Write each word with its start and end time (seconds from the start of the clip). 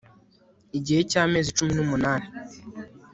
igihe 0.77 1.01
cyamezi 1.11 1.55
cumi 1.57 1.73
numunani 1.77 2.27